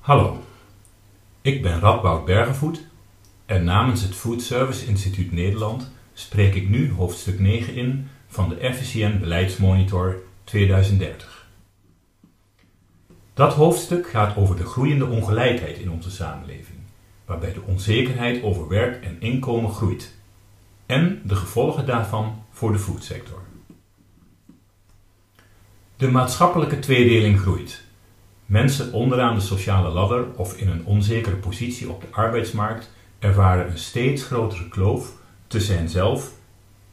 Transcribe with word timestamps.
Hallo, 0.00 0.42
ik 1.40 1.62
ben 1.62 1.80
Radboud 1.80 2.24
Bergenvoet 2.24 2.86
en 3.46 3.64
namens 3.64 4.02
het 4.02 4.14
Food 4.14 4.42
Service 4.42 4.86
Instituut 4.86 5.32
Nederland 5.32 5.90
spreek 6.12 6.54
ik 6.54 6.68
nu 6.68 6.92
hoofdstuk 6.92 7.38
9 7.38 7.74
in 7.74 8.08
van 8.28 8.48
de 8.48 8.74
FCN 8.74 9.18
Beleidsmonitor 9.18 10.22
2030. 10.44 11.48
Dat 13.34 13.54
hoofdstuk 13.54 14.08
gaat 14.08 14.36
over 14.36 14.56
de 14.56 14.64
groeiende 14.64 15.06
ongelijkheid 15.06 15.78
in 15.78 15.90
onze 15.90 16.10
samenleving, 16.10 16.78
waarbij 17.24 17.52
de 17.52 17.62
onzekerheid 17.62 18.42
over 18.42 18.68
werk 18.68 19.04
en 19.04 19.20
inkomen 19.20 19.70
groeit 19.70 20.14
en 20.86 21.22
de 21.24 21.36
gevolgen 21.36 21.86
daarvan 21.86 22.44
voor 22.50 22.72
de 22.72 22.78
foodsector. 22.78 23.42
De 25.96 26.08
maatschappelijke 26.08 26.78
tweedeling 26.78 27.40
groeit. 27.40 27.88
Mensen 28.50 28.92
onderaan 28.92 29.34
de 29.34 29.40
sociale 29.40 29.88
ladder 29.88 30.26
of 30.36 30.56
in 30.56 30.68
een 30.68 30.84
onzekere 30.84 31.36
positie 31.36 31.90
op 31.90 32.00
de 32.00 32.06
arbeidsmarkt 32.10 32.90
ervaren 33.18 33.70
een 33.70 33.78
steeds 33.78 34.22
grotere 34.22 34.68
kloof 34.68 35.12
tussen 35.46 35.76
henzelf 35.76 36.32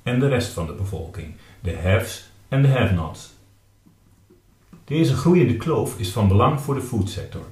en 0.03 0.19
de 0.19 0.27
rest 0.27 0.53
van 0.53 0.65
de 0.65 0.73
bevolking, 0.73 1.33
de 1.59 1.77
haves 1.77 2.29
en 2.47 2.61
de 2.61 2.67
have-nots. 2.67 3.33
Deze 4.83 5.15
groeiende 5.15 5.55
kloof 5.55 5.99
is 5.99 6.09
van 6.09 6.27
belang 6.27 6.61
voor 6.61 6.75
de 6.75 6.81
foodsector. 6.81 7.45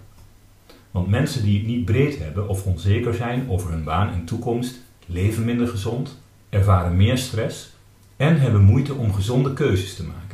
Want 0.92 1.08
mensen 1.08 1.44
die 1.44 1.58
het 1.58 1.68
niet 1.68 1.86
breed 1.86 2.18
hebben 2.18 2.48
of 2.48 2.66
onzeker 2.66 3.14
zijn 3.14 3.50
over 3.50 3.72
hun 3.72 3.84
baan 3.84 4.14
en 4.14 4.26
toekomst, 4.26 4.80
leven 5.06 5.46
minder 5.46 5.68
gezond, 5.68 6.22
ervaren 6.50 6.96
meer 6.96 7.18
stress 7.18 7.74
en 8.18 8.40
hebben 8.40 8.62
moeite 8.62 8.94
om 8.94 9.14
gezonde 9.14 9.54
keuzes 9.54 9.96
te 9.96 10.04
maken. 10.04 10.25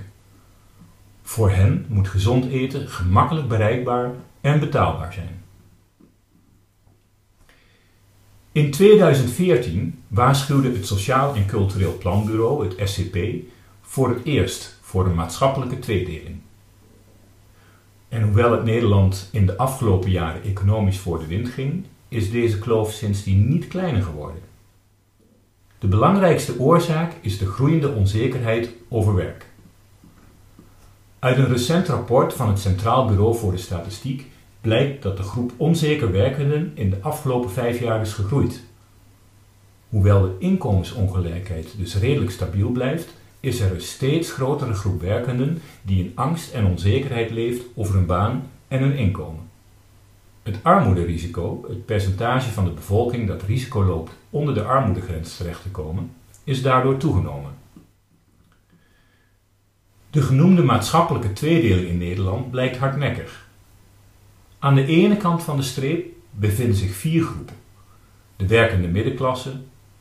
Voor 1.31 1.51
hen 1.51 1.85
moet 1.89 2.07
gezond 2.07 2.45
eten 2.45 2.89
gemakkelijk 2.89 3.47
bereikbaar 3.47 4.11
en 4.41 4.59
betaalbaar 4.59 5.13
zijn. 5.13 5.43
In 8.51 8.71
2014 8.71 10.03
waarschuwde 10.07 10.71
het 10.71 10.87
Sociaal 10.87 11.35
en 11.35 11.45
Cultureel 11.45 11.97
Planbureau, 11.97 12.67
het 12.67 12.89
SCP, 12.89 13.17
voor 13.81 14.09
het 14.09 14.23
eerst 14.23 14.77
voor 14.81 15.05
een 15.05 15.15
maatschappelijke 15.15 15.79
tweedeling. 15.79 16.39
En 18.09 18.23
hoewel 18.23 18.51
het 18.51 18.63
Nederland 18.63 19.29
in 19.31 19.45
de 19.45 19.57
afgelopen 19.57 20.11
jaren 20.11 20.43
economisch 20.43 20.99
voor 20.99 21.19
de 21.19 21.27
wind 21.27 21.49
ging, 21.49 21.85
is 22.07 22.31
deze 22.31 22.59
kloof 22.59 22.91
sindsdien 22.91 23.49
niet 23.49 23.67
kleiner 23.67 24.03
geworden. 24.03 24.41
De 25.79 25.87
belangrijkste 25.87 26.59
oorzaak 26.59 27.13
is 27.21 27.37
de 27.37 27.45
groeiende 27.45 27.89
onzekerheid 27.89 28.69
over 28.89 29.15
werk. 29.15 29.50
Uit 31.21 31.37
een 31.37 31.47
recent 31.47 31.87
rapport 31.87 32.33
van 32.33 32.47
het 32.47 32.59
Centraal 32.59 33.05
Bureau 33.05 33.35
voor 33.35 33.51
de 33.51 33.57
Statistiek 33.57 34.25
blijkt 34.61 35.03
dat 35.03 35.17
de 35.17 35.23
groep 35.23 35.51
onzeker 35.57 36.11
werkenden 36.11 36.71
in 36.73 36.89
de 36.89 36.97
afgelopen 37.01 37.51
vijf 37.51 37.79
jaar 37.79 38.01
is 38.01 38.13
gegroeid. 38.13 38.63
Hoewel 39.89 40.21
de 40.21 40.35
inkomensongelijkheid 40.39 41.77
dus 41.77 41.95
redelijk 41.95 42.31
stabiel 42.31 42.69
blijft, 42.69 43.13
is 43.39 43.59
er 43.59 43.71
een 43.71 43.81
steeds 43.81 44.31
grotere 44.31 44.73
groep 44.73 45.01
werkenden 45.01 45.61
die 45.81 46.03
in 46.03 46.11
angst 46.15 46.53
en 46.53 46.65
onzekerheid 46.65 47.31
leeft 47.31 47.63
over 47.75 47.95
hun 47.95 48.05
baan 48.05 48.47
en 48.67 48.79
hun 48.79 48.95
inkomen. 48.95 49.43
Het 50.43 50.59
armoederisico, 50.61 51.65
het 51.67 51.85
percentage 51.85 52.49
van 52.49 52.65
de 52.65 52.71
bevolking 52.71 53.27
dat 53.27 53.43
risico 53.43 53.83
loopt 53.83 54.11
onder 54.29 54.53
de 54.53 54.63
armoedegrens 54.63 55.37
terecht 55.37 55.61
te 55.61 55.69
komen, 55.69 56.11
is 56.43 56.61
daardoor 56.61 56.97
toegenomen. 56.97 57.51
De 60.11 60.21
genoemde 60.21 60.63
maatschappelijke 60.63 61.33
tweedeling 61.33 61.87
in 61.87 61.97
Nederland 61.97 62.51
blijkt 62.51 62.77
hardnekkig. 62.77 63.47
Aan 64.59 64.75
de 64.75 64.85
ene 64.85 65.17
kant 65.17 65.43
van 65.43 65.57
de 65.57 65.63
streep 65.63 66.05
bevinden 66.31 66.75
zich 66.75 66.95
vier 66.95 67.23
groepen: 67.23 67.55
de 68.35 68.47
werkende 68.47 68.87
middenklasse, 68.87 69.51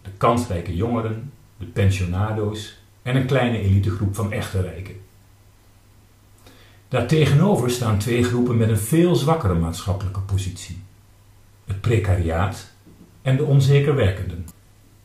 de 0.02 0.10
kansrijke 0.16 0.76
jongeren, 0.76 1.32
de 1.58 1.64
pensionado's 1.64 2.78
en 3.02 3.16
een 3.16 3.26
kleine 3.26 3.60
elitegroep 3.60 4.14
van 4.14 4.32
echte 4.32 4.60
rijken. 4.60 4.94
Daartegenover 6.88 7.70
staan 7.70 7.98
twee 7.98 8.24
groepen 8.24 8.56
met 8.56 8.68
een 8.68 8.78
veel 8.78 9.16
zwakkere 9.16 9.54
maatschappelijke 9.54 10.20
positie: 10.20 10.82
het 11.64 11.80
precariaat 11.80 12.70
en 13.22 13.36
de 13.36 13.44
onzeker 13.44 13.94
werkenden. 13.94 14.46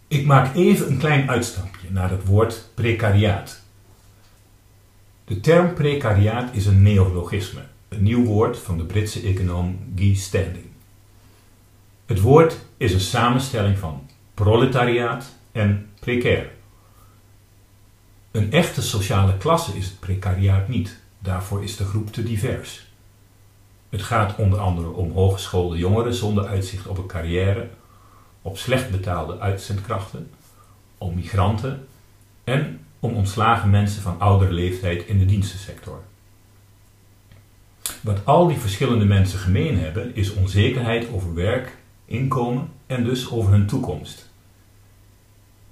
Ik 0.08 0.26
maak 0.26 0.56
even 0.56 0.88
een 0.88 0.98
klein 0.98 1.30
uitstapje 1.30 1.92
naar 1.92 2.10
het 2.10 2.26
woord 2.26 2.70
precariaat. 2.74 3.65
De 5.26 5.40
term 5.40 5.74
precariaat 5.74 6.56
is 6.56 6.66
een 6.66 6.82
neologisme, 6.82 7.62
een 7.88 8.04
nieuw 8.04 8.26
woord 8.26 8.58
van 8.58 8.78
de 8.78 8.84
Britse 8.84 9.22
econoom 9.22 9.80
Guy 9.96 10.16
Standing. 10.16 10.66
Het 12.06 12.22
woord 12.22 12.58
is 12.78 12.94
een 12.94 13.00
samenstelling 13.00 13.78
van 13.78 14.10
proletariaat 14.34 15.34
en 15.52 15.90
precair. 16.00 16.52
Een 18.32 18.52
echte 18.52 18.82
sociale 18.82 19.38
klasse 19.38 19.78
is 19.78 19.86
het 19.86 20.00
precariaat 20.00 20.68
niet, 20.68 21.00
daarvoor 21.20 21.64
is 21.64 21.78
de 21.78 21.86
groep 21.86 22.12
te 22.12 22.24
divers. 22.24 22.88
Het 23.90 24.02
gaat 24.02 24.36
onder 24.36 24.60
andere 24.60 24.90
om 24.90 25.12
hogeschoolde 25.12 25.78
jongeren 25.78 26.14
zonder 26.14 26.48
uitzicht 26.48 26.88
op 26.88 26.98
een 26.98 27.08
carrière, 27.08 27.70
op 28.42 28.58
slecht 28.58 28.92
betaalde 28.92 29.40
uitzendkrachten, 29.40 30.32
om 30.98 31.16
migranten 31.16 31.88
en 32.44 32.85
om 33.06 33.16
ontslagen 33.16 33.70
mensen 33.70 34.02
van 34.02 34.20
oudere 34.20 34.52
leeftijd 34.52 35.06
in 35.06 35.20
de 35.20 35.26
dienstensector. 35.26 36.04
Wat 38.02 38.26
al 38.26 38.48
die 38.48 38.58
verschillende 38.58 39.06
mensen 39.06 39.40
gemeen 39.40 39.80
hebben, 39.80 40.16
is 40.16 40.34
onzekerheid 40.34 41.10
over 41.10 41.34
werk, 41.34 41.78
inkomen 42.06 42.68
en 42.88 43.04
dus 43.04 43.32
over 43.32 43.52
hun 43.52 43.66
toekomst. 43.66 44.30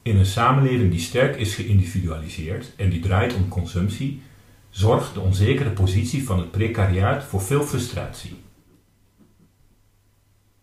In 0.01 0.17
een 0.17 0.25
samenleving 0.25 0.91
die 0.91 0.99
sterk 0.99 1.35
is 1.35 1.55
geïndividualiseerd 1.55 2.71
en 2.75 2.89
die 2.89 2.99
draait 2.99 3.33
om 3.33 3.47
consumptie, 3.47 4.21
zorgt 4.69 5.13
de 5.13 5.19
onzekere 5.19 5.69
positie 5.69 6.25
van 6.25 6.39
het 6.39 6.51
precariaat 6.51 7.23
voor 7.23 7.41
veel 7.41 7.63
frustratie. 7.63 8.35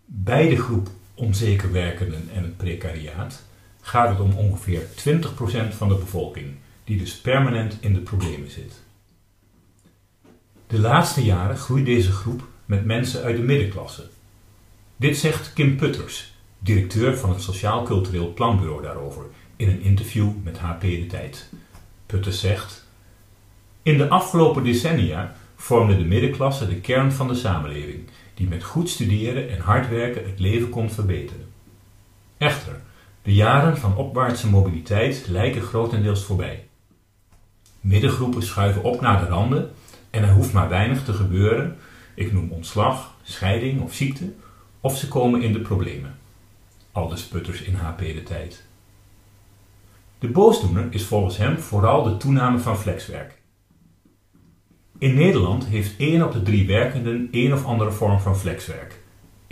Bij 0.04 0.48
de 0.48 0.56
groep 0.56 0.88
onzeker 1.14 1.72
werkenden 1.72 2.28
en 2.34 2.42
het 2.42 2.56
precariaat 2.56 3.42
gaat 3.80 4.08
het 4.08 4.20
om 4.20 4.32
ongeveer 4.32 4.82
20% 4.82 5.76
van 5.76 5.88
de 5.88 5.94
bevolking, 5.94 6.54
die 6.84 6.98
dus 6.98 7.20
permanent 7.20 7.76
in 7.80 7.94
de 7.94 8.00
problemen 8.00 8.50
zit. 8.50 8.82
De 10.66 10.78
laatste 10.78 11.24
jaren 11.24 11.56
groeit 11.56 11.86
deze 11.86 12.12
groep 12.12 12.48
met 12.64 12.84
mensen 12.84 13.22
uit 13.22 13.36
de 13.36 13.42
middenklasse. 13.42 14.08
Dit 14.96 15.16
zegt 15.16 15.52
Kim 15.52 15.76
Putters, 15.76 16.34
directeur 16.58 17.16
van 17.16 17.30
het 17.30 17.42
Sociaal 17.42 17.82
Cultureel 17.82 18.32
Planbureau 18.32 18.82
daarover, 18.82 19.24
in 19.56 19.68
een 19.68 19.80
interview 19.80 20.30
met 20.42 20.58
HP 20.58 20.80
De 20.80 21.06
Tijd. 21.06 21.50
Putters 22.06 22.40
zegt: 22.40 22.86
In 23.82 23.98
de 23.98 24.08
afgelopen 24.08 24.64
decennia 24.64 25.36
vormde 25.56 25.96
de 25.96 26.04
middenklasse 26.04 26.68
de 26.68 26.80
kern 26.80 27.12
van 27.12 27.28
de 27.28 27.34
samenleving, 27.34 28.08
die 28.34 28.48
met 28.48 28.64
goed 28.64 28.88
studeren 28.88 29.50
en 29.50 29.60
hard 29.60 29.88
werken 29.88 30.24
het 30.24 30.38
leven 30.38 30.68
kon 30.68 30.90
verbeteren. 30.90 31.48
Echter, 32.38 32.80
de 33.30 33.36
jaren 33.36 33.78
van 33.78 33.96
opwaartse 33.96 34.48
mobiliteit 34.48 35.26
lijken 35.28 35.62
grotendeels 35.62 36.24
voorbij. 36.24 36.66
Middengroepen 37.80 38.42
schuiven 38.42 38.82
op 38.82 39.00
naar 39.00 39.20
de 39.20 39.26
randen 39.26 39.70
en 40.10 40.22
er 40.22 40.32
hoeft 40.32 40.52
maar 40.52 40.68
weinig 40.68 41.04
te 41.04 41.12
gebeuren, 41.12 41.76
ik 42.14 42.32
noem 42.32 42.50
ontslag, 42.50 43.14
scheiding 43.22 43.80
of 43.80 43.94
ziekte, 43.94 44.32
of 44.80 44.96
ze 44.96 45.08
komen 45.08 45.42
in 45.42 45.52
de 45.52 45.60
problemen. 45.60 46.18
Aldus 46.92 47.26
Putters 47.26 47.62
in 47.62 47.74
HP 47.74 47.98
de 47.98 48.22
tijd. 48.22 48.64
De 50.18 50.28
boosdoener 50.28 50.86
is 50.90 51.04
volgens 51.04 51.36
hem 51.36 51.58
vooral 51.58 52.02
de 52.02 52.16
toename 52.16 52.58
van 52.58 52.78
flexwerk. 52.78 53.40
In 54.98 55.14
Nederland 55.14 55.66
heeft 55.66 55.96
1 55.98 56.24
op 56.24 56.32
de 56.32 56.42
3 56.42 56.66
werkenden 56.66 57.28
een 57.30 57.52
of 57.52 57.64
andere 57.64 57.90
vorm 57.90 58.20
van 58.20 58.36
flexwerk. 58.36 58.99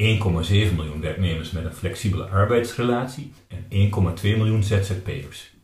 1,7 0.03 0.75
miljoen 0.77 1.01
werknemers 1.01 1.51
met 1.51 1.65
een 1.65 1.73
flexibele 1.73 2.25
arbeidsrelatie 2.25 3.33
en 3.49 3.91
1,2 4.19 4.23
miljoen 4.23 4.63
ZZP'ers. 4.63 5.57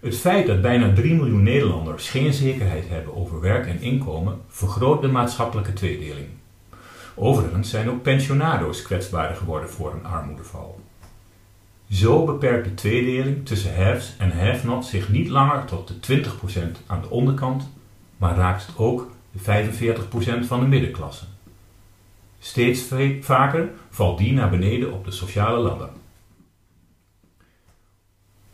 Het 0.00 0.16
feit 0.16 0.46
dat 0.46 0.62
bijna 0.62 0.92
3 0.92 1.14
miljoen 1.14 1.42
Nederlanders 1.42 2.08
geen 2.08 2.32
zekerheid 2.32 2.88
hebben 2.88 3.16
over 3.16 3.40
werk 3.40 3.66
en 3.66 3.80
inkomen 3.80 4.40
vergroot 4.48 5.02
de 5.02 5.08
maatschappelijke 5.08 5.72
tweedeling. 5.72 6.26
Overigens 7.14 7.70
zijn 7.70 7.90
ook 7.90 8.02
pensionado's 8.02 8.82
kwetsbaarder 8.82 9.36
geworden 9.36 9.70
voor 9.70 9.92
een 9.92 10.06
armoedeval. 10.06 10.80
Zo 11.90 12.24
beperkt 12.24 12.64
de 12.64 12.74
tweedeling 12.74 13.46
tussen 13.46 13.76
haves 13.76 14.14
en 14.18 14.38
have-nots 14.38 14.90
zich 14.90 15.08
niet 15.08 15.28
langer 15.28 15.64
tot 15.64 16.06
de 16.06 16.22
20% 16.22 16.86
aan 16.86 17.00
de 17.00 17.10
onderkant, 17.10 17.68
maar 18.16 18.36
raakt 18.36 18.66
het 18.66 18.78
ook 18.78 19.10
de 19.32 19.38
45% 20.42 20.46
van 20.46 20.60
de 20.60 20.66
middenklasse. 20.66 21.24
Steeds 22.38 22.82
vaker 23.20 23.70
valt 23.90 24.18
die 24.18 24.32
naar 24.32 24.50
beneden 24.50 24.92
op 24.92 25.04
de 25.04 25.10
sociale 25.10 25.58
ladder. 25.58 25.88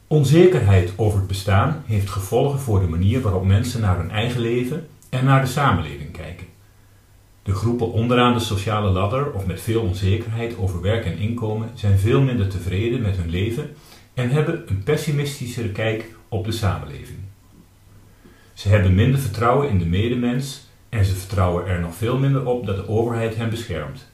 Onzekerheid 0.06 0.92
over 0.96 1.18
het 1.18 1.28
bestaan 1.28 1.82
heeft 1.86 2.10
gevolgen 2.10 2.58
voor 2.58 2.80
de 2.80 2.86
manier 2.86 3.20
waarop 3.20 3.44
mensen 3.44 3.80
naar 3.80 3.96
hun 3.96 4.10
eigen 4.10 4.40
leven 4.40 4.88
en 5.10 5.24
naar 5.24 5.40
de 5.40 5.46
samenleving 5.46 6.12
kijken. 6.12 6.46
De 7.42 7.54
groepen 7.54 7.92
onderaan 7.92 8.34
de 8.34 8.40
sociale 8.40 8.90
ladder 8.90 9.32
of 9.32 9.46
met 9.46 9.60
veel 9.60 9.82
onzekerheid 9.82 10.56
over 10.56 10.80
werk 10.80 11.04
en 11.04 11.18
inkomen 11.18 11.70
zijn 11.74 11.98
veel 11.98 12.20
minder 12.20 12.48
tevreden 12.48 13.02
met 13.02 13.16
hun 13.16 13.30
leven 13.30 13.76
en 14.14 14.30
hebben 14.30 14.62
een 14.66 14.82
pessimistischere 14.82 15.70
kijk 15.70 16.14
op 16.28 16.44
de 16.44 16.52
samenleving. 16.52 17.18
Ze 18.52 18.68
hebben 18.68 18.94
minder 18.94 19.20
vertrouwen 19.20 19.68
in 19.68 19.78
de 19.78 19.86
medemens 19.86 20.66
en 20.92 21.04
ze 21.04 21.14
vertrouwen 21.14 21.66
er 21.66 21.80
nog 21.80 21.94
veel 21.94 22.18
minder 22.18 22.46
op 22.46 22.66
dat 22.66 22.76
de 22.76 22.88
overheid 22.88 23.36
hen 23.36 23.50
beschermt. 23.50 24.06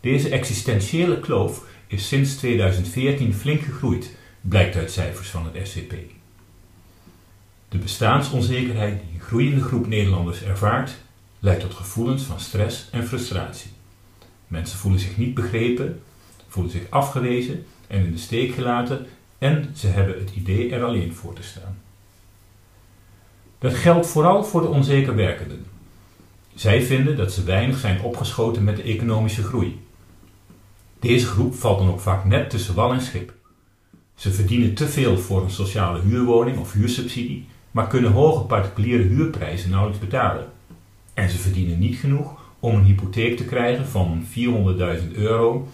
Deze 0.00 0.28
existentiële 0.28 1.20
kloof 1.20 1.64
is 1.86 2.08
sinds 2.08 2.36
2014 2.36 3.34
flink 3.34 3.60
gegroeid, 3.60 4.16
blijkt 4.40 4.76
uit 4.76 4.90
cijfers 4.90 5.28
van 5.28 5.50
het 5.52 5.68
SCP. 5.68 5.94
De 7.68 7.78
bestaansonzekerheid 7.78 9.00
die 9.00 9.14
een 9.14 9.26
groeiende 9.26 9.62
groep 9.62 9.86
Nederlanders 9.86 10.42
ervaart, 10.42 10.96
leidt 11.38 11.60
tot 11.60 11.74
gevoelens 11.74 12.22
van 12.22 12.40
stress 12.40 12.88
en 12.90 13.06
frustratie. 13.06 13.70
Mensen 14.46 14.78
voelen 14.78 15.00
zich 15.00 15.16
niet 15.16 15.34
begrepen, 15.34 16.02
voelen 16.48 16.72
zich 16.72 16.90
afgewezen 16.90 17.66
en 17.86 18.04
in 18.04 18.12
de 18.12 18.18
steek 18.18 18.54
gelaten 18.54 19.06
en 19.38 19.72
ze 19.76 19.86
hebben 19.86 20.18
het 20.18 20.30
idee 20.34 20.72
er 20.72 20.84
alleen 20.84 21.14
voor 21.14 21.34
te 21.34 21.42
staan. 21.42 21.84
Dat 23.66 23.74
geldt 23.74 24.06
vooral 24.06 24.44
voor 24.44 24.60
de 24.60 24.66
onzeker 24.68 25.14
werkenden. 25.14 25.64
Zij 26.54 26.82
vinden 26.82 27.16
dat 27.16 27.32
ze 27.32 27.44
weinig 27.44 27.78
zijn 27.78 28.00
opgeschoten 28.00 28.64
met 28.64 28.76
de 28.76 28.82
economische 28.82 29.42
groei. 29.42 29.80
Deze 31.00 31.26
groep 31.26 31.54
valt 31.54 31.78
dan 31.78 31.88
ook 31.88 32.00
vaak 32.00 32.24
net 32.24 32.50
tussen 32.50 32.74
wal 32.74 32.92
en 32.92 33.00
schip. 33.00 33.32
Ze 34.14 34.32
verdienen 34.32 34.74
te 34.74 34.88
veel 34.88 35.18
voor 35.18 35.42
een 35.42 35.50
sociale 35.50 36.00
huurwoning 36.00 36.58
of 36.58 36.72
huursubsidie, 36.72 37.46
maar 37.70 37.86
kunnen 37.86 38.12
hoge 38.12 38.44
particuliere 38.44 39.02
huurprijzen 39.02 39.70
nauwelijks 39.70 40.04
betalen. 40.04 40.46
En 41.14 41.30
ze 41.30 41.38
verdienen 41.38 41.78
niet 41.78 41.96
genoeg 41.96 42.34
om 42.60 42.74
een 42.74 42.84
hypotheek 42.84 43.36
te 43.36 43.44
krijgen 43.44 43.86
van 43.86 44.24
400.000 44.24 45.12
euro, 45.12 45.68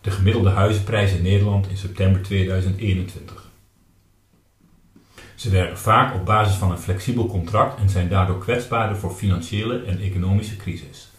de 0.00 0.10
gemiddelde 0.10 0.50
huizenprijs 0.50 1.12
in 1.12 1.22
Nederland 1.22 1.68
in 1.68 1.76
september 1.76 2.22
2021. 2.22 3.43
Ze 5.44 5.50
werken 5.50 5.78
vaak 5.78 6.14
op 6.14 6.24
basis 6.24 6.54
van 6.56 6.70
een 6.70 6.78
flexibel 6.78 7.26
contract 7.26 7.80
en 7.80 7.88
zijn 7.88 8.08
daardoor 8.08 8.38
kwetsbaarder 8.38 8.96
voor 8.96 9.10
financiële 9.10 9.82
en 9.82 10.00
economische 10.00 10.56
crisis. 10.56 11.10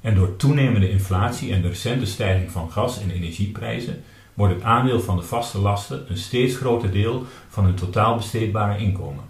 En 0.00 0.14
door 0.14 0.36
toenemende 0.36 0.90
inflatie 0.90 1.52
en 1.52 1.62
de 1.62 1.68
recente 1.68 2.06
stijging 2.06 2.50
van 2.50 2.70
gas- 2.70 3.00
en 3.00 3.10
energieprijzen 3.10 4.02
wordt 4.34 4.54
het 4.54 4.62
aandeel 4.62 5.00
van 5.00 5.16
de 5.16 5.22
vaste 5.22 5.58
lasten 5.58 6.04
een 6.08 6.16
steeds 6.16 6.56
groter 6.56 6.92
deel 6.92 7.26
van 7.48 7.64
hun 7.64 7.74
totaal 7.74 8.16
besteedbare 8.16 8.78
inkomen. 8.78 9.24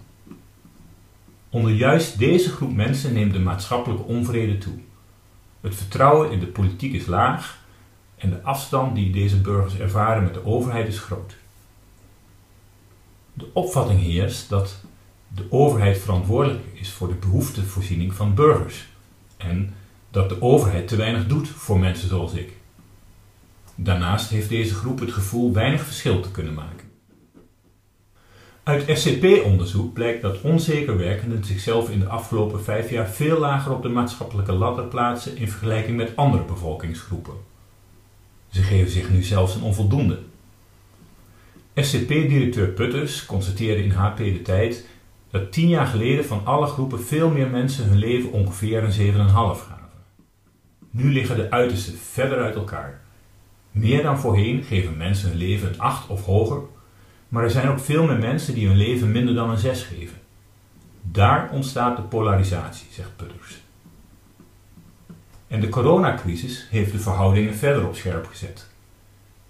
Onder 1.50 1.72
juist 1.72 2.18
deze 2.18 2.50
groep 2.50 2.74
mensen 2.74 3.12
neemt 3.12 3.32
de 3.32 3.40
maatschappelijke 3.40 4.04
onvrede 4.04 4.58
toe. 4.58 4.78
Het 5.60 5.74
vertrouwen 5.74 6.30
in 6.30 6.40
de 6.40 6.46
politiek 6.46 6.92
is 6.92 7.06
laag 7.06 7.58
en 8.16 8.30
de 8.30 8.42
afstand 8.42 8.94
die 8.94 9.12
deze 9.12 9.40
burgers 9.40 9.78
ervaren 9.78 10.22
met 10.22 10.34
de 10.34 10.46
overheid 10.46 10.88
is 10.88 10.98
groot. 10.98 11.40
De 13.32 13.46
opvatting 13.52 14.00
heerst 14.00 14.48
dat 14.48 14.80
de 15.28 15.46
overheid 15.50 15.98
verantwoordelijk 15.98 16.64
is 16.72 16.90
voor 16.90 17.08
de 17.08 17.14
behoeftevoorziening 17.14 18.14
van 18.14 18.34
burgers 18.34 18.88
en 19.36 19.74
dat 20.10 20.28
de 20.28 20.42
overheid 20.42 20.88
te 20.88 20.96
weinig 20.96 21.26
doet 21.26 21.48
voor 21.48 21.78
mensen 21.78 22.08
zoals 22.08 22.32
ik. 22.32 22.52
Daarnaast 23.74 24.30
heeft 24.30 24.48
deze 24.48 24.74
groep 24.74 25.00
het 25.00 25.12
gevoel 25.12 25.52
weinig 25.52 25.84
verschil 25.84 26.20
te 26.20 26.30
kunnen 26.30 26.54
maken. 26.54 26.90
Uit 28.62 28.98
SCP-onderzoek 28.98 29.92
blijkt 29.92 30.22
dat 30.22 30.40
onzeker 30.40 30.96
werkenden 30.96 31.44
zichzelf 31.44 31.90
in 31.90 31.98
de 31.98 32.06
afgelopen 32.06 32.62
vijf 32.62 32.90
jaar 32.90 33.08
veel 33.08 33.38
lager 33.38 33.72
op 33.72 33.82
de 33.82 33.88
maatschappelijke 33.88 34.52
ladder 34.52 34.84
plaatsen 34.84 35.36
in 35.36 35.48
vergelijking 35.48 35.96
met 35.96 36.16
andere 36.16 36.44
bevolkingsgroepen. 36.44 37.34
Ze 38.48 38.62
geven 38.62 38.90
zich 38.90 39.10
nu 39.10 39.22
zelfs 39.22 39.54
een 39.54 39.62
onvoldoende. 39.62 40.18
SCP-directeur 41.74 42.68
Putters 42.68 43.26
constateerde 43.26 43.82
in 43.84 43.90
HP 43.90 44.16
de 44.16 44.42
Tijd 44.42 44.86
dat 45.30 45.52
tien 45.52 45.68
jaar 45.68 45.86
geleden 45.86 46.24
van 46.24 46.40
alle 46.44 46.66
groepen 46.66 47.04
veel 47.04 47.30
meer 47.30 47.48
mensen 47.48 47.88
hun 47.88 47.98
leven 47.98 48.32
ongeveer 48.32 48.82
een 48.82 49.14
7,5 49.14 49.30
gaven. 49.30 49.76
Nu 50.90 51.12
liggen 51.12 51.36
de 51.36 51.50
uitersten 51.50 51.98
verder 51.98 52.42
uit 52.42 52.54
elkaar. 52.54 53.00
Meer 53.70 54.02
dan 54.02 54.18
voorheen 54.18 54.62
geven 54.62 54.96
mensen 54.96 55.28
hun 55.28 55.38
leven 55.38 55.68
een 55.68 55.80
8 55.80 56.08
of 56.08 56.24
hoger, 56.24 56.60
maar 57.28 57.42
er 57.42 57.50
zijn 57.50 57.68
ook 57.68 57.80
veel 57.80 58.06
meer 58.06 58.18
mensen 58.18 58.54
die 58.54 58.66
hun 58.66 58.76
leven 58.76 59.12
minder 59.12 59.34
dan 59.34 59.50
een 59.50 59.58
6 59.58 59.82
geven. 59.82 60.18
Daar 61.02 61.50
ontstaat 61.50 61.96
de 61.96 62.02
polarisatie, 62.02 62.86
zegt 62.90 63.16
Putters. 63.16 63.60
En 65.48 65.60
de 65.60 65.68
coronacrisis 65.68 66.66
heeft 66.70 66.92
de 66.92 66.98
verhoudingen 66.98 67.54
verder 67.54 67.86
op 67.86 67.94
scherp 67.94 68.26
gezet. 68.26 68.70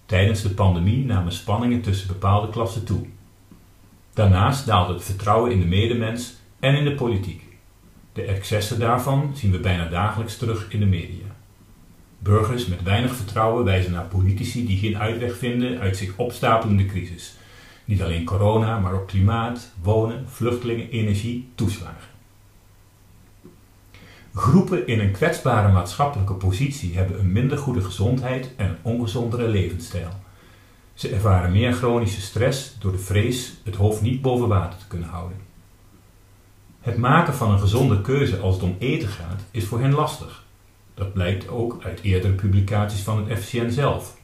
Tijdens 0.05 0.41
de 0.41 0.49
pandemie 0.49 1.05
namen 1.05 1.31
spanningen 1.31 1.81
tussen 1.81 2.07
bepaalde 2.07 2.49
klassen 2.49 2.83
toe. 2.83 3.05
Daarnaast 4.13 4.65
daalde 4.65 4.93
het 4.93 5.03
vertrouwen 5.03 5.51
in 5.51 5.59
de 5.59 5.65
medemens 5.65 6.35
en 6.59 6.75
in 6.75 6.83
de 6.83 6.95
politiek. 6.95 7.43
De 8.13 8.21
excessen 8.21 8.79
daarvan 8.79 9.31
zien 9.35 9.51
we 9.51 9.59
bijna 9.59 9.87
dagelijks 9.87 10.37
terug 10.37 10.71
in 10.71 10.79
de 10.79 10.85
media. 10.85 11.25
Burgers 12.19 12.65
met 12.65 12.83
weinig 12.83 13.15
vertrouwen 13.15 13.63
wijzen 13.63 13.91
naar 13.91 14.05
politici 14.05 14.65
die 14.65 14.77
geen 14.77 14.97
uitweg 14.97 15.37
vinden 15.37 15.79
uit 15.79 15.97
zich 15.97 16.17
opstapelende 16.17 16.85
crisis. 16.85 17.35
Niet 17.85 18.01
alleen 18.01 18.25
corona, 18.25 18.79
maar 18.79 18.93
ook 18.93 19.07
klimaat, 19.07 19.71
wonen, 19.81 20.29
vluchtelingen, 20.29 20.89
energie, 20.89 21.49
toeslagen. 21.55 22.12
Groepen 24.35 24.87
in 24.87 24.99
een 24.99 25.11
kwetsbare 25.11 25.71
maatschappelijke 25.71 26.33
positie 26.33 26.97
hebben 26.97 27.19
een 27.19 27.31
minder 27.31 27.57
goede 27.57 27.81
gezondheid 27.81 28.51
en 28.55 28.69
een 28.69 28.77
ongezondere 28.81 29.47
levensstijl. 29.47 30.09
Ze 30.93 31.09
ervaren 31.09 31.51
meer 31.51 31.73
chronische 31.73 32.21
stress 32.21 32.75
door 32.79 32.91
de 32.91 32.97
vrees 32.97 33.53
het 33.63 33.75
hoofd 33.75 34.01
niet 34.01 34.21
boven 34.21 34.47
water 34.47 34.79
te 34.79 34.87
kunnen 34.87 35.09
houden. 35.09 35.37
Het 36.81 36.97
maken 36.97 37.33
van 37.33 37.51
een 37.51 37.59
gezonde 37.59 38.01
keuze 38.01 38.39
als 38.39 38.55
het 38.55 38.63
om 38.63 38.75
eten 38.79 39.07
gaat 39.07 39.41
is 39.51 39.65
voor 39.65 39.79
hen 39.79 39.93
lastig. 39.93 40.43
Dat 40.93 41.13
blijkt 41.13 41.47
ook 41.47 41.77
uit 41.83 42.01
eerdere 42.01 42.33
publicaties 42.33 43.01
van 43.01 43.27
het 43.27 43.39
FCN 43.39 43.69
zelf. 43.69 44.17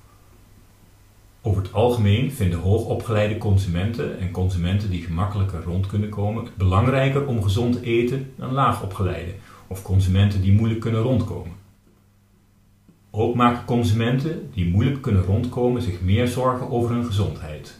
Over 1.41 1.61
het 1.61 1.73
algemeen 1.73 2.31
vinden 2.31 2.59
hoogopgeleide 2.59 3.37
consumenten 3.37 4.19
en 4.19 4.31
consumenten 4.31 4.89
die 4.89 5.03
gemakkelijker 5.03 5.63
rond 5.63 5.87
kunnen 5.87 6.09
komen 6.09 6.47
belangrijker 6.57 7.25
om 7.25 7.43
gezond 7.43 7.73
te 7.73 7.81
eten 7.81 8.33
dan 8.35 8.51
laagopgeleide 8.51 9.31
of 9.69 9.81
consumenten 9.81 10.41
die 10.41 10.53
moeilijk 10.53 10.79
kunnen 10.79 11.01
rondkomen. 11.01 11.53
Ook 13.11 13.35
maken 13.35 13.65
consumenten 13.65 14.51
die 14.53 14.69
moeilijk 14.71 15.01
kunnen 15.01 15.23
rondkomen 15.23 15.81
zich 15.81 16.01
meer 16.01 16.27
zorgen 16.27 16.69
over 16.69 16.91
hun 16.91 17.05
gezondheid. 17.05 17.77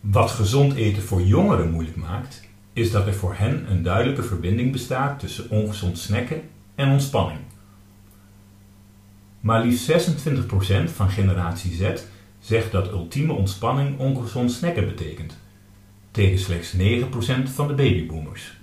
Wat 0.00 0.30
gezond 0.30 0.74
eten 0.74 1.02
voor 1.02 1.22
jongeren 1.22 1.70
moeilijk 1.70 1.96
maakt, 1.96 2.48
is 2.72 2.90
dat 2.90 3.06
er 3.06 3.14
voor 3.14 3.34
hen 3.34 3.70
een 3.70 3.82
duidelijke 3.82 4.22
verbinding 4.22 4.72
bestaat 4.72 5.18
tussen 5.18 5.50
ongezond 5.50 5.98
snacken 5.98 6.42
en 6.74 6.90
ontspanning. 6.90 7.40
Maar 9.40 9.64
liefst 9.64 10.10
26% 10.10 10.90
van 10.94 11.10
generatie 11.10 11.72
Z 11.72 11.90
zegt 12.38 12.72
dat 12.72 12.90
ultieme 12.90 13.32
ontspanning 13.32 13.98
ongezond 13.98 14.52
snacken 14.52 14.86
betekent, 14.86 15.38
tegen 16.10 16.38
slechts 16.38 16.76
9% 16.76 16.78
van 17.54 17.68
de 17.68 17.74
babyboomers. 17.74 18.56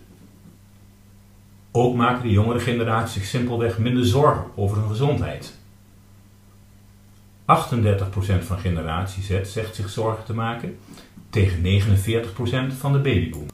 Ook 1.75 1.95
maken 1.95 2.21
de 2.21 2.29
jongere 2.29 2.59
generatie 2.59 3.21
zich 3.21 3.29
simpelweg 3.29 3.77
minder 3.77 4.05
zorgen 4.05 4.45
over 4.55 4.77
hun 4.77 4.87
gezondheid. 4.87 5.53
38% 7.41 7.45
van 8.39 8.59
generatie 8.59 9.23
Z 9.23 9.41
zegt 9.43 9.75
zich 9.75 9.89
zorgen 9.89 10.23
te 10.25 10.33
maken, 10.33 10.77
tegen 11.29 11.61
49% 11.63 12.73
van 12.77 12.91
de 12.91 12.99
babyboom. 12.99 13.47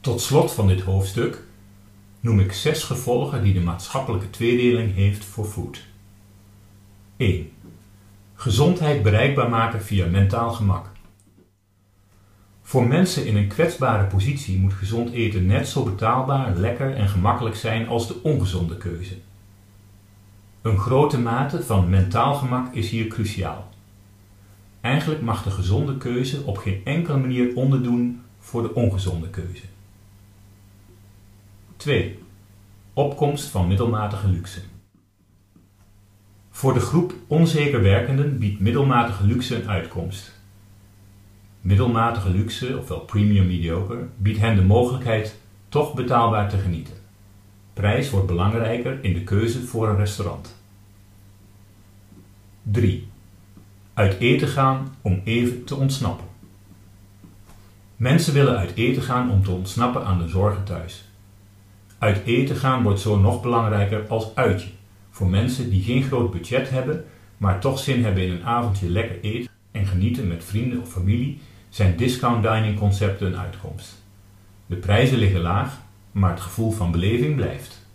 Tot 0.00 0.20
slot 0.20 0.52
van 0.52 0.66
dit 0.66 0.80
hoofdstuk 0.80 1.42
noem 2.20 2.40
ik 2.40 2.52
zes 2.52 2.82
gevolgen 2.82 3.42
die 3.42 3.52
de 3.52 3.60
maatschappelijke 3.60 4.30
tweedeling 4.30 4.94
heeft 4.94 5.24
voor 5.24 5.44
food. 5.44 5.84
1. 7.16 7.50
Gezondheid 8.34 9.02
bereikbaar 9.02 9.48
maken 9.48 9.82
via 9.82 10.06
mentaal 10.06 10.52
gemak. 10.52 10.89
Voor 12.70 12.86
mensen 12.86 13.26
in 13.26 13.36
een 13.36 13.48
kwetsbare 13.48 14.06
positie 14.06 14.58
moet 14.58 14.72
gezond 14.72 15.10
eten 15.10 15.46
net 15.46 15.68
zo 15.68 15.82
betaalbaar, 15.82 16.56
lekker 16.56 16.94
en 16.94 17.08
gemakkelijk 17.08 17.56
zijn 17.56 17.88
als 17.88 18.08
de 18.08 18.22
ongezonde 18.22 18.76
keuze. 18.76 19.14
Een 20.62 20.78
grote 20.78 21.18
mate 21.18 21.62
van 21.62 21.88
mentaal 21.88 22.34
gemak 22.34 22.74
is 22.74 22.90
hier 22.90 23.06
cruciaal. 23.06 23.68
Eigenlijk 24.80 25.22
mag 25.22 25.42
de 25.42 25.50
gezonde 25.50 25.96
keuze 25.96 26.44
op 26.44 26.56
geen 26.58 26.80
enkele 26.84 27.18
manier 27.18 27.56
onderdoen 27.56 28.22
voor 28.38 28.62
de 28.62 28.74
ongezonde 28.74 29.28
keuze. 29.28 29.64
2. 31.76 32.18
Opkomst 32.92 33.48
van 33.48 33.68
middelmatige 33.68 34.28
luxe. 34.28 34.60
Voor 36.50 36.74
de 36.74 36.80
groep 36.80 37.14
onzeker 37.26 37.82
werkenden 37.82 38.38
biedt 38.38 38.60
middelmatige 38.60 39.26
luxe 39.26 39.62
een 39.62 39.68
uitkomst. 39.68 40.39
Middelmatige 41.60 42.30
luxe, 42.30 42.78
ofwel 42.78 43.00
premium 43.00 43.46
mediocre, 43.46 44.06
biedt 44.16 44.38
hen 44.38 44.56
de 44.56 44.62
mogelijkheid 44.62 45.38
toch 45.68 45.94
betaalbaar 45.94 46.48
te 46.48 46.58
genieten. 46.58 46.94
Prijs 47.72 48.10
wordt 48.10 48.26
belangrijker 48.26 48.98
in 49.04 49.12
de 49.12 49.24
keuze 49.24 49.62
voor 49.66 49.88
een 49.88 49.96
restaurant. 49.96 50.56
3. 52.62 53.08
Uit 53.94 54.18
eten 54.18 54.48
gaan 54.48 54.94
om 55.00 55.20
even 55.24 55.64
te 55.64 55.74
ontsnappen. 55.74 56.26
Mensen 57.96 58.34
willen 58.34 58.56
uit 58.56 58.74
eten 58.74 59.02
gaan 59.02 59.30
om 59.30 59.44
te 59.44 59.50
ontsnappen 59.50 60.04
aan 60.04 60.18
de 60.18 60.28
zorgen 60.28 60.64
thuis. 60.64 61.04
Uit 61.98 62.24
eten 62.24 62.56
gaan 62.56 62.82
wordt 62.82 63.00
zo 63.00 63.18
nog 63.18 63.42
belangrijker 63.42 64.08
als 64.08 64.34
uitje. 64.34 64.68
Voor 65.10 65.26
mensen 65.26 65.70
die 65.70 65.82
geen 65.82 66.02
groot 66.02 66.30
budget 66.30 66.70
hebben, 66.70 67.04
maar 67.36 67.60
toch 67.60 67.78
zin 67.78 68.04
hebben 68.04 68.22
in 68.22 68.30
een 68.30 68.44
avondje 68.44 68.88
lekker 68.88 69.20
eten 69.20 69.50
en 69.70 69.86
genieten 69.86 70.28
met 70.28 70.44
vrienden 70.44 70.80
of 70.80 70.92
familie, 70.92 71.40
zijn 71.70 71.96
discount 71.96 72.42
dining 72.42 72.78
concepten 72.78 73.26
een 73.26 73.38
uitkomst. 73.38 74.02
De 74.66 74.76
prijzen 74.76 75.18
liggen 75.18 75.40
laag, 75.40 75.78
maar 76.12 76.30
het 76.30 76.40
gevoel 76.40 76.70
van 76.70 76.90
beleving 76.90 77.36
blijft. 77.36 77.86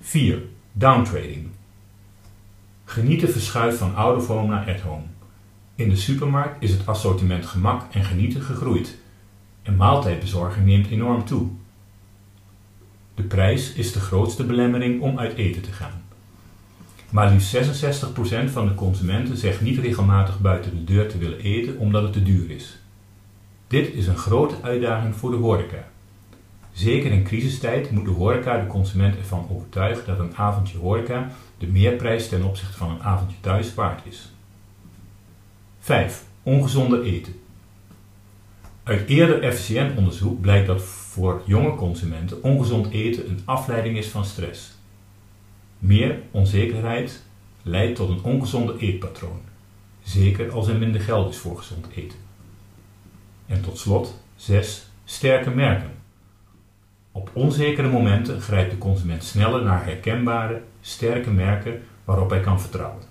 4. 0.00 0.42
Downtrading. 0.72 1.48
Genieten 2.84 3.28
verschuift 3.28 3.78
van 3.78 3.94
oude 3.94 4.20
vorm 4.20 4.48
naar 4.48 4.74
at 4.74 4.80
home. 4.80 5.04
In 5.74 5.88
de 5.88 5.96
supermarkt 5.96 6.62
is 6.62 6.70
het 6.70 6.86
assortiment 6.86 7.46
gemak 7.46 7.94
en 7.94 8.04
genieten 8.04 8.42
gegroeid. 8.42 8.98
En 9.62 9.76
maaltijdbezorging 9.76 10.66
neemt 10.66 10.90
enorm 10.90 11.24
toe. 11.24 11.48
De 13.14 13.22
prijs 13.22 13.72
is 13.72 13.92
de 13.92 14.00
grootste 14.00 14.44
belemmering 14.44 15.00
om 15.00 15.18
uit 15.18 15.34
eten 15.34 15.62
te 15.62 15.72
gaan. 15.72 16.01
Maar 17.12 17.30
liefst 17.30 17.56
66% 17.56 18.52
van 18.52 18.68
de 18.68 18.74
consumenten 18.74 19.36
zegt 19.36 19.60
niet 19.60 19.78
regelmatig 19.78 20.40
buiten 20.40 20.70
de 20.70 20.84
deur 20.84 21.08
te 21.08 21.18
willen 21.18 21.40
eten 21.40 21.78
omdat 21.78 22.02
het 22.02 22.12
te 22.12 22.22
duur 22.22 22.50
is. 22.50 22.78
Dit 23.66 23.94
is 23.94 24.06
een 24.06 24.16
grote 24.16 24.54
uitdaging 24.62 25.16
voor 25.16 25.30
de 25.30 25.36
horeca. 25.36 25.88
Zeker 26.72 27.10
in 27.12 27.22
crisistijd 27.22 27.90
moet 27.90 28.04
de 28.04 28.10
horeca 28.10 28.60
de 28.60 28.66
consument 28.66 29.16
ervan 29.16 29.48
overtuigen 29.50 30.06
dat 30.06 30.18
een 30.18 30.36
avondje 30.36 30.78
horeca 30.78 31.30
de 31.58 31.66
meerprijs 31.66 32.28
ten 32.28 32.42
opzichte 32.42 32.76
van 32.76 32.90
een 32.90 33.02
avondje 33.02 33.36
thuis 33.40 33.74
waard 33.74 34.06
is. 34.06 34.32
5. 35.80 36.24
Ongezonder 36.42 37.02
eten. 37.02 37.34
Uit 38.82 39.08
eerder 39.08 39.52
FCN-onderzoek 39.52 40.40
blijkt 40.40 40.66
dat 40.66 40.82
voor 40.82 41.42
jonge 41.46 41.74
consumenten 41.74 42.42
ongezond 42.42 42.90
eten 42.90 43.28
een 43.28 43.42
afleiding 43.44 43.96
is 43.96 44.08
van 44.08 44.24
stress. 44.24 44.80
Meer 45.82 46.18
onzekerheid 46.30 47.22
leidt 47.62 47.96
tot 47.96 48.08
een 48.08 48.22
ongezonde 48.22 48.78
eetpatroon, 48.78 49.40
zeker 50.02 50.52
als 50.52 50.68
er 50.68 50.78
minder 50.78 51.00
geld 51.00 51.30
is 51.32 51.38
voor 51.38 51.58
gezond 51.58 51.86
eten. 51.94 52.18
En 53.46 53.62
tot 53.62 53.78
slot 53.78 54.22
6. 54.36 54.86
Sterke 55.04 55.50
merken. 55.50 55.90
Op 57.12 57.30
onzekere 57.32 57.88
momenten 57.88 58.40
grijpt 58.40 58.70
de 58.70 58.78
consument 58.78 59.24
sneller 59.24 59.64
naar 59.64 59.84
herkenbare, 59.84 60.62
sterke 60.80 61.30
merken 61.30 61.82
waarop 62.04 62.30
hij 62.30 62.40
kan 62.40 62.60
vertrouwen. 62.60 63.02